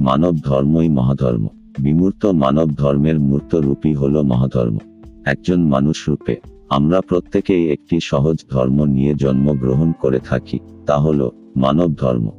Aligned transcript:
মানব 0.00 0.36
ধর্মই 0.44 0.88
মহাধর্ম। 0.88 1.48
বিমূর্ত 1.78 2.26
মানব 2.26 2.74
ধর্মের 2.74 3.20
মূর্ত 3.20 3.54
রূপই 3.54 3.94
হল 3.94 4.22
মহাধর্ম। 4.22 4.78
একজন 5.24 5.60
মানুষ 5.60 6.08
রূপে। 6.08 6.36
আমরা 6.70 7.00
প্রত্যেকেই 7.00 7.70
একটি 7.70 8.00
সহজ 8.00 8.36
ধর্ম 8.50 8.84
নিয়ে 8.84 9.14
জন্মগ্রহণ 9.14 9.92
করে 10.00 10.18
থাকি, 10.18 10.58
তা 10.86 10.98
হল 10.98 11.30
মানব 11.56 11.94
ধর্ম। 11.94 12.30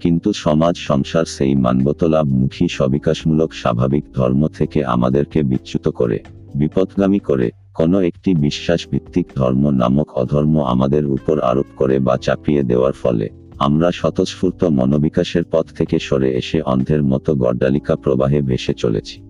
কিন্তু 0.00 0.32
সমাজ 0.32 0.74
সংসার 0.76 1.24
সেই 1.24 1.54
মানবতলাভমুখী 1.54 2.68
সবিকাশমূলক 2.68 3.52
স্বাভাবিক 3.52 4.04
ধর্ম 4.14 4.48
থেকে 4.48 4.84
আমাদেরকে 4.84 5.42
বিচ্যুত 5.42 5.88
করে 5.88 6.18
বিপদগামী 6.54 7.18
করে, 7.18 7.50
কোনো 7.74 8.00
একটি 8.00 8.34
বিশ্বাস 8.34 8.88
ভিত্তিক 8.90 9.26
ধর্ম 9.36 9.70
নামক 9.70 10.10
অধর্ম 10.14 10.62
আমাদের 10.62 11.06
উপর 11.06 11.40
আরোপ 11.40 11.66
করে 11.76 11.98
বা 11.98 12.16
চাপিয়ে 12.16 12.62
দেওয়ার 12.62 12.92
ফলে। 12.92 13.41
আমরা 13.62 13.90
স্বতঃস্ফূর্ত 13.90 14.64
মনোবিকাশের 14.64 15.44
পথ 15.50 15.66
থেকে 15.72 15.98
সরে 15.98 16.34
এসে 16.34 16.62
অন্ধের 16.62 17.02
মতো 17.02 17.34
গড্ডালিকা 17.34 17.96
প্রবাহে 17.96 18.42
ভেসে 18.42 18.74
চলেছি। 18.74 19.22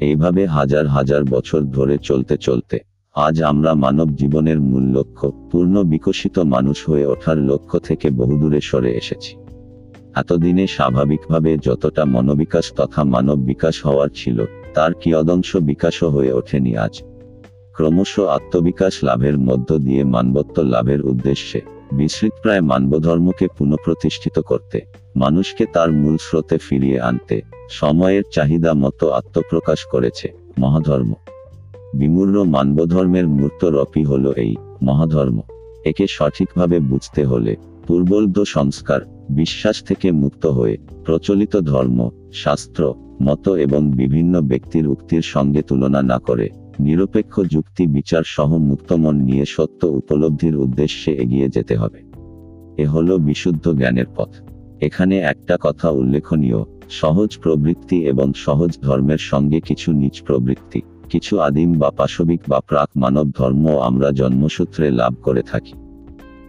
এইভাবে 0.00 0.46
হাজার 0.46 0.86
হাজার 0.86 1.24
বছর 1.24 1.60
ধরে 1.60 1.98
চলতে 1.98 2.36
চলতে, 2.36 2.78
আজ 3.14 3.42
আমরা 3.42 3.74
মানব 3.74 4.16
জীবনের 4.16 4.60
মূল 4.60 4.82
লক্ষ্য, 4.82 5.48
পূর্ণ 5.50 5.82
বিকশিত 5.82 6.38
মানুষ 6.38 6.88
হয়ে 6.88 7.06
ওঠার 7.06 7.38
লক্ষ্য 7.38 7.78
থেকে 7.78 8.10
বহুদূরে 8.10 8.60
সরে 8.60 8.90
এসেছি। 8.94 9.36
এতদিনে 10.14 10.66
স্বাভাবিকভাবে 10.66 11.58
যতটা 11.58 12.04
মনোবিকাশ 12.04 12.72
তথা 12.76 13.04
মানব 13.04 13.38
বিকাশ 13.38 13.86
হওয়ার 13.86 14.08
ছিল, 14.14 14.44
তার 14.74 14.92
কিয়দংশ 14.94 15.56
বিকাশও 15.56 16.08
হয়ে 16.10 16.32
ওঠেনি 16.32 16.76
আজ। 16.76 16.94
ক্রমশ 17.74 18.18
আত্মবিকাশ 18.18 18.94
লাভের 19.04 19.38
মধ্য 19.38 19.78
দিয়ে 19.78 20.04
মানবত্ব 20.04 20.62
লাভের 20.62 21.00
উদ্দেশ্যে 21.02 21.73
বিস্মৃতপ্রায় 21.92 22.60
মানবধর্মকে 22.60 23.48
পুনঃপ্রতিষ্ঠিত 23.58 24.38
করতে, 24.38 24.80
মানুষকে 25.16 25.66
তার 25.66 25.92
মূল 25.92 26.16
স্রোতে 26.16 26.58
ফিরিয়ে 26.58 27.00
আনতে, 27.00 27.42
সময়ের 27.70 28.22
চাহিদা 28.32 28.74
মতো 28.74 29.10
আত্মপ্রকাশ 29.10 29.84
করেছে, 29.84 30.32
মহাধর্ম। 30.58 31.14
বিমূর্ণ 31.94 32.44
মানবধর্মের 32.44 33.28
মূর্ত 33.28 33.64
রপি 33.64 34.04
হল 34.04 34.32
এই 34.32 34.56
মহাধর্ম। 34.82 35.42
একে 35.84 36.06
সঠিকভাবে 36.06 36.80
বুঝতে 36.80 37.24
হলে 37.24 37.56
পূর্বলব্ধ 37.86 38.42
সংস্কার, 38.42 39.00
বিশ্বাস 39.30 39.82
থেকে 39.82 40.12
মুক্ত 40.12 40.46
হয়ে, 40.46 40.76
প্রচলিত 41.04 41.56
ধর্ম, 41.56 42.10
শাস্ত্র, 42.32 42.94
মত 43.22 43.48
এবং 43.48 43.90
বিভিন্ন 43.90 44.40
ব্যক্তির 44.40 44.88
উক্তির 44.88 45.22
সঙ্গে 45.22 45.62
তুলনা 45.62 46.02
না 46.02 46.18
করে 46.18 46.48
নিরপেক্ষ 46.80 47.40
যুক্তি 47.40 47.86
বিচার 47.86 48.22
সহ 48.26 48.56
মুক্তমন 48.56 49.16
নিয়ে 49.16 49.44
সত্য 49.44 49.86
উপলব্ধির 49.86 50.56
উদ্দেশ্যে 50.56 51.12
এগিয়ে 51.12 51.48
যেতে 51.48 51.76
হবে। 51.76 52.02
এ 52.82 52.86
হল 52.86 53.18
বিশুদ্ধ 53.18 53.72
জ্ঞানের 53.72 54.04
পথ। 54.16 54.28
এখানে 54.80 55.18
একটা 55.18 55.56
কথা 55.60 55.90
উল্লেখনীয়, 55.90 56.64
সহজ 56.90 57.38
প্রবৃত্তি 57.42 58.06
এবং 58.06 58.32
সহজ 58.36 58.78
ধর্মের 58.82 59.18
সঙ্গে 59.18 59.60
কিছু 59.60 59.92
নিজ 59.92 60.22
প্রবৃত্তি, 60.22 60.82
কিছু 61.10 61.40
আদিম 61.40 61.78
বা 61.78 61.90
পাশবিক 61.90 62.40
বা 62.48 62.60
প্রাক 62.60 62.88
মানব 62.96 63.30
ধর্ম 63.38 63.78
আমরা 63.78 64.10
জন্মসূত্রে 64.10 64.90
লাভ 64.90 65.14
করে 65.22 65.42
থাকি। 65.42 65.72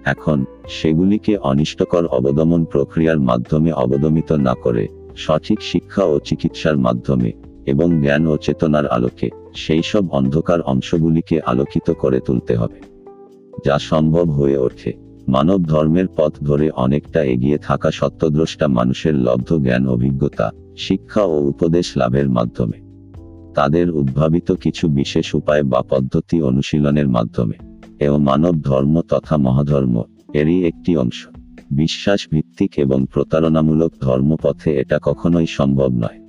এখন, 0.06 0.46
সেগুলিকে 0.70 1.38
অনিষ্টকর 1.38 2.06
অবদমন 2.06 2.66
প্রক্রিয়ার 2.66 3.20
মাধ্যমে 3.20 3.72
অবদমিত 3.72 4.32
না 4.32 4.54
করে, 4.54 4.88
সঠিক 5.16 5.62
শিক্ষা 5.62 6.04
ও 6.04 6.20
চিকিৎসার 6.20 6.78
মাধ্যমে 6.78 7.32
এবং 7.66 7.88
জ্ঞান 8.02 8.24
ও 8.28 8.38
চেতনার 8.38 8.88
আলোকে 8.88 9.28
সেই 9.56 9.84
সব 9.84 10.04
অন্ধকার 10.10 10.60
অংশগুলিকে 10.62 11.36
আলোকিত 11.42 11.88
করে 11.94 12.20
তুলতে 12.20 12.54
হবে, 12.56 12.80
যা 13.66 13.76
সম্ভব 13.80 14.28
হয়ে 14.30 14.58
ওঠে। 14.58 14.92
মানব 15.28 15.60
ধর্মের 15.64 16.08
পথ 16.18 16.34
ধরে 16.44 16.68
অনেকটা 16.70 17.22
এগিয়ে 17.24 17.58
থাকা 17.58 17.90
সত্যদ্রষ্টা 17.92 18.66
মানুষের 18.68 19.16
লব্ধ 19.16 19.50
জ্ঞান, 19.58 19.84
অভিজ্ঞতা, 19.88 20.48
শিক্ষা 20.78 21.24
ও 21.24 21.36
উপদেশ 21.42 21.88
লাভের 21.98 22.30
মাধ্যমে, 22.30 22.78
তাদের 23.54 23.88
উদ্ভাবিত 23.92 24.50
কিছু 24.52 24.88
বিশেষ 24.90 25.28
উপায় 25.36 25.64
বা 25.64 25.80
পদ্ধতি 25.90 26.38
অনুশীলনের 26.42 27.08
মাধ্যমে। 27.08 27.58
এও 28.00 28.16
মানব 28.20 28.56
ধর্ম 28.62 28.96
তথা 29.10 29.36
মহাধর্ম 29.38 29.96
এরই 30.34 30.60
একটি 30.68 30.92
অংশ। 30.98 31.20
বিশ্বাস 31.72 32.22
ভিত্তিক 32.32 32.72
এবং 32.78 33.00
প্রতারণামূলক 33.14 33.92
ধর্মপথে 34.02 34.70
এটা 34.80 34.98
কখনোই 35.04 35.48
সম্ভব 35.58 35.92
নয়। 35.94 36.20